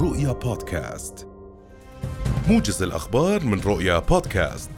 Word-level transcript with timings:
رؤيا 0.00 0.32
بودكاست. 0.32 1.26
موجز 2.48 2.82
الأخبار 2.82 3.44
من 3.44 3.60
رؤيا 3.60 3.98
بودكاست. 3.98 4.70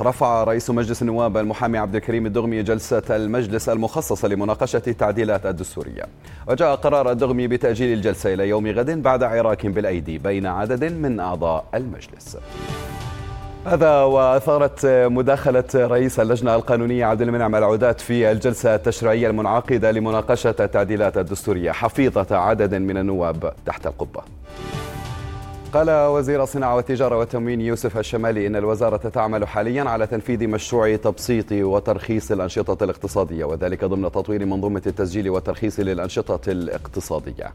رفع 0.00 0.44
رئيس 0.44 0.70
مجلس 0.70 1.02
النواب 1.02 1.36
المحامي 1.36 1.78
عبد 1.78 1.94
الكريم 1.94 2.26
الدغمي 2.26 2.62
جلسة 2.62 3.02
المجلس 3.10 3.68
المخصصة 3.68 4.28
لمناقشة 4.28 4.82
التعديلات 4.86 5.46
الدستورية. 5.46 6.02
وجاء 6.48 6.74
قرار 6.74 7.10
الدغمي 7.10 7.48
بتأجيل 7.48 7.92
الجلسة 7.92 8.34
إلى 8.34 8.48
يوم 8.48 8.66
غد 8.66 9.02
بعد 9.02 9.22
عراك 9.22 9.66
بالأيدي 9.66 10.18
بين 10.18 10.46
عدد 10.46 10.84
من 10.84 11.20
أعضاء 11.20 11.64
المجلس. 11.74 12.36
هذا 13.66 14.02
وأثارت 14.02 14.86
مداخلة 14.86 15.64
رئيس 15.74 16.20
اللجنة 16.20 16.54
القانونية 16.54 17.04
عبد 17.04 17.22
المنعم 17.22 17.54
العودات 17.54 18.00
في 18.00 18.30
الجلسة 18.30 18.74
التشريعية 18.74 19.28
المنعقدة 19.30 19.90
لمناقشة 19.90 20.54
التعديلات 20.60 21.18
الدستورية 21.18 21.72
حفيظة 21.72 22.36
عدد 22.36 22.74
من 22.74 22.96
النواب 22.96 23.52
تحت 23.66 23.86
القبة. 23.86 24.20
قال 25.72 25.90
وزير 25.90 26.42
الصناعة 26.42 26.76
والتجارة 26.76 27.18
والتموين 27.18 27.60
يوسف 27.60 27.98
الشمالي 27.98 28.46
إن 28.46 28.56
الوزارة 28.56 28.96
تعمل 28.96 29.48
حاليا 29.48 29.84
على 29.84 30.06
تنفيذ 30.06 30.48
مشروع 30.48 30.96
تبسيط 30.96 31.52
وترخيص 31.52 32.32
الأنشطة 32.32 32.84
الاقتصادية 32.84 33.44
وذلك 33.44 33.84
ضمن 33.84 34.12
تطوير 34.12 34.46
منظومة 34.46 34.82
التسجيل 34.86 35.30
والترخيص 35.30 35.80
للأنشطة 35.80 36.50
الاقتصادية. 36.50 37.52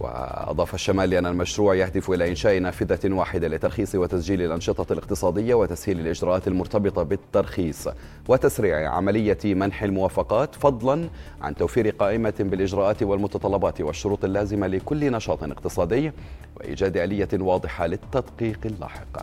وأضاف 0.00 0.74
الشمالي 0.74 1.18
أن 1.18 1.26
المشروع 1.26 1.74
يهدف 1.74 2.10
إلى 2.10 2.28
إنشاء 2.28 2.58
نافذة 2.58 3.14
واحدة 3.14 3.48
لترخيص 3.48 3.94
وتسجيل 3.94 4.42
الأنشطة 4.42 4.92
الاقتصادية 4.92 5.54
وتسهيل 5.54 6.00
الإجراءات 6.00 6.48
المرتبطة 6.48 7.02
بالترخيص 7.02 7.88
وتسريع 8.28 8.90
عملية 8.90 9.38
منح 9.44 9.82
الموافقات 9.82 10.54
فضلا 10.54 11.08
عن 11.40 11.54
توفير 11.54 11.90
قائمة 11.90 12.34
بالإجراءات 12.40 13.02
والمتطلبات 13.02 13.80
والشروط 13.80 14.24
اللازمة 14.24 14.66
لكل 14.66 15.12
نشاط 15.12 15.44
اقتصادي 15.44 16.12
وإيجاد 16.56 16.96
آلية 16.96 17.28
واضحة 17.34 17.86
للتدقيق 17.86 18.58
اللاحق. 18.64 19.18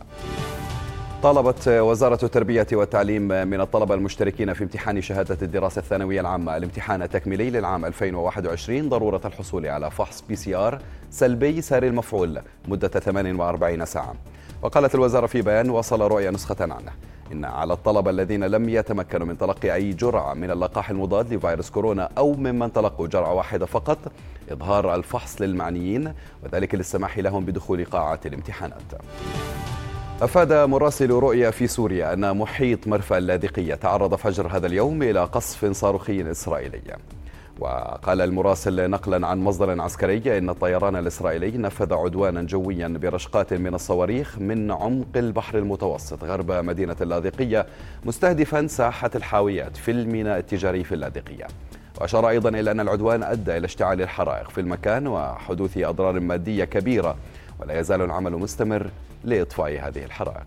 طالبت 1.25 1.67
وزارة 1.67 2.25
التربية 2.25 2.67
والتعليم 2.73 3.21
من 3.21 3.61
الطلبة 3.61 3.95
المشتركين 3.95 4.53
في 4.53 4.63
امتحان 4.63 5.01
شهادة 5.01 5.37
الدراسة 5.41 5.79
الثانوية 5.79 6.21
العامة 6.21 6.57
الامتحان 6.57 7.01
التكميلي 7.01 7.49
للعام 7.49 7.85
2021 7.85 8.89
ضرورة 8.89 9.21
الحصول 9.25 9.65
على 9.65 9.91
فحص 9.91 10.21
PCR 10.21 10.81
سلبي 11.09 11.61
ساري 11.61 11.87
المفعول 11.87 12.39
مدة 12.67 12.87
48 12.87 13.85
ساعة. 13.85 14.15
وقالت 14.61 14.95
الوزارة 14.95 15.27
في 15.27 15.41
بيان 15.41 15.69
وصل 15.69 16.01
رؤية 16.01 16.29
نسخة 16.29 16.55
عنه. 16.61 16.91
إن 17.31 17.45
على 17.45 17.73
الطلبة 17.73 18.11
الذين 18.11 18.43
لم 18.43 18.69
يتمكنوا 18.69 19.27
من 19.27 19.37
تلقي 19.37 19.73
أي 19.73 19.93
جرعة 19.93 20.33
من 20.33 20.51
اللقاح 20.51 20.89
المضاد 20.89 21.33
لفيروس 21.33 21.69
كورونا 21.69 22.09
أو 22.17 22.33
ممن 22.33 22.73
تلقوا 22.73 23.07
جرعة 23.07 23.33
واحدة 23.33 23.65
فقط 23.65 23.97
إظهار 24.51 24.95
الفحص 24.95 25.41
للمعنيين 25.41 26.13
وذلك 26.43 26.75
للسماح 26.75 27.19
لهم 27.19 27.45
بدخول 27.45 27.85
قاعة 27.85 28.19
الامتحانات. 28.25 28.81
أفاد 30.21 30.53
مراسل 30.53 31.09
رؤيا 31.11 31.51
في 31.51 31.67
سوريا 31.67 32.13
أن 32.13 32.37
محيط 32.37 32.87
مرفأ 32.87 33.17
اللاذقية 33.17 33.75
تعرض 33.75 34.15
فجر 34.15 34.47
هذا 34.47 34.67
اليوم 34.67 35.03
إلى 35.03 35.23
قصف 35.23 35.65
صاروخي 35.71 36.31
إسرائيلي 36.31 36.81
وقال 37.59 38.21
المراسل 38.21 38.89
نقلا 38.89 39.27
عن 39.27 39.39
مصدر 39.39 39.81
عسكري 39.81 40.37
إن 40.37 40.49
الطيران 40.49 40.95
الإسرائيلي 40.95 41.57
نفذ 41.57 41.93
عدوانا 41.93 42.41
جويا 42.41 42.87
برشقات 42.87 43.53
من 43.53 43.73
الصواريخ 43.73 44.39
من 44.39 44.71
عمق 44.71 45.07
البحر 45.15 45.57
المتوسط 45.57 46.23
غرب 46.23 46.51
مدينة 46.51 46.95
اللاذقية 47.01 47.65
مستهدفا 48.05 48.67
ساحة 48.67 49.11
الحاويات 49.15 49.77
في 49.77 49.91
الميناء 49.91 50.37
التجاري 50.39 50.83
في 50.83 50.95
اللاذقية. 50.95 51.47
وأشار 52.01 52.29
أيضا 52.29 52.49
إلى 52.49 52.71
أن 52.71 52.79
العدوان 52.79 53.23
أدى 53.23 53.57
إلى 53.57 53.65
اشتعال 53.65 54.01
الحرائق 54.01 54.49
في 54.49 54.61
المكان 54.61 55.07
وحدوث 55.07 55.77
أضرار 55.77 56.19
مادية 56.19 56.63
كبيرة 56.65 57.15
ولا 57.65 57.79
يزال 57.79 58.01
العمل 58.01 58.31
مستمر 58.31 58.87
لإطفاء 59.23 59.87
هذه 59.87 60.03
الحرائق. 60.03 60.45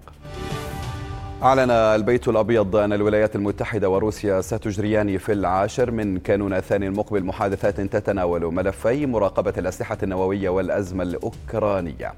أعلن 1.42 1.70
البيت 1.70 2.28
الأبيض 2.28 2.76
أن 2.76 2.92
الولايات 2.92 3.36
المتحدة 3.36 3.88
وروسيا 3.90 4.40
ستجريان 4.40 5.18
في 5.18 5.32
العاشر 5.32 5.90
من 5.90 6.18
كانون 6.18 6.52
الثاني 6.52 6.86
المقبل 6.86 7.24
محادثات 7.24 7.80
تتناول 7.80 8.54
ملفي 8.54 9.06
مراقبة 9.06 9.52
الأسلحة 9.58 9.98
النووية 10.02 10.48
والأزمة 10.48 11.02
الأوكرانية. 11.02 12.12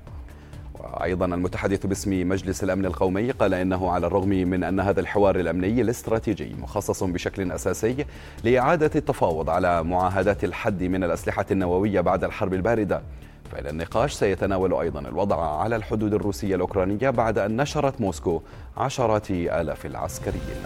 وأيضا 0.75 1.27
المتحدث 1.27 1.87
باسم 1.87 2.29
مجلس 2.29 2.65
الأمن 2.65 2.87
القومي 2.87 3.31
قال 3.31 3.55
إنه 3.55 3.91
على 3.91 4.07
الرغم 4.07 4.29
من 4.29 4.65
أن 4.65 4.81
هذا 4.81 5.01
الحوار 5.01 5.41
الأمني 5.41 5.81
الاستراتيجي 5.81 6.57
مخصص 6.59 7.05
بشكل 7.05 7.53
أساسي 7.53 8.07
لإعادة 8.45 8.91
التفاوض 8.97 9.51
على 9.51 9.83
معاهدات 9.85 10.45
الحد 10.45 10.83
من 10.83 11.05
الأسلحة 11.05 11.47
النووية 11.51 12.01
بعد 12.01 12.25
الحرب 12.25 12.55
الباردة 12.55 13.03
فإن 13.51 13.67
النقاش. 13.67 14.13
سيتناول 14.13 14.75
أيضا 14.75 15.01
الوضع 15.01 15.61
على 15.61 15.77
الحدود 15.77 16.15
الروسية 16.15 16.55
الأوكرانية 16.55 17.11
بعد 17.11 17.39
أن 17.39 17.57
نشرت 17.57 18.01
موسكو 18.01 18.43
عشرات 18.77 19.31
آلاف 19.31 19.87
العسكريين. 19.87 20.65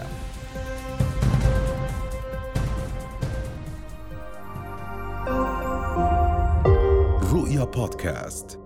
رؤيا 7.33 7.63
بودكاست. 7.63 8.64